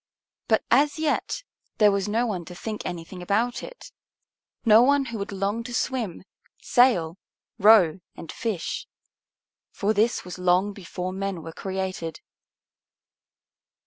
But 0.47 0.63
as 0.71 0.97
yet 0.97 1.43
there 1.77 1.91
was 1.91 2.07
no 2.09 2.25
one 2.25 2.43
to 2.45 2.55
think 2.55 2.83
anything 2.87 3.21
about 3.21 3.61
it, 3.61 3.91
no 4.65 4.81
one 4.81 5.05
who 5.05 5.19
would 5.19 5.31
long 5.31 5.63
to 5.65 5.75
swim, 5.75 6.23
sail, 6.59 7.19
row, 7.59 7.99
and 8.15 8.31
fish. 8.31 8.87
For 9.69 9.93
this 9.93 10.25
was 10.25 10.39
long 10.39 10.73
before 10.73 11.13
men 11.13 11.43
were 11.43 11.53
created. 11.53 12.19